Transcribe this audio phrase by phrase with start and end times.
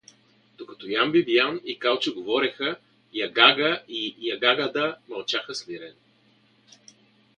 [0.57, 2.77] Докато Ян Бибиян и Калчо говореха,
[3.13, 5.95] Ягага и Ягагада мълчаха смирено.